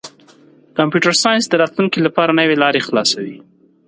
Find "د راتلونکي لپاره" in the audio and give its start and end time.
1.49-2.37